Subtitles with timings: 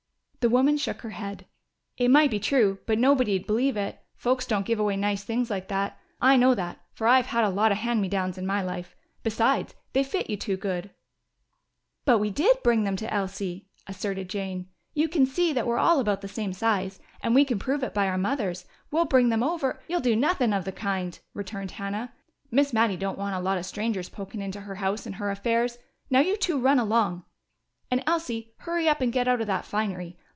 [0.41, 1.45] The woman shook her head.
[1.97, 3.99] "It might be true, but nobody'd believe it.
[4.15, 5.99] Folks don't give away nice things like that.
[6.19, 8.95] I know that, for I've had a lot of 'hand me downs' in my life....
[9.21, 10.89] Besides, they fit you too good."
[12.05, 14.67] "But we did bring them to Elsie," asserted Jane.
[14.95, 16.99] "You can see that we're all about the same size.
[17.21, 18.65] And we can prove it by our mothers.
[18.89, 22.13] We'll bring them over" "You'll do nuthin' of the kind!" returned Hannah.
[22.49, 25.77] "Miss Mattie don't want a lot of strangers pokin' into her house and her affairs.
[26.09, 27.25] Now, you two run along!
[27.91, 30.17] And, Elsie, hurry up and get out of that finery.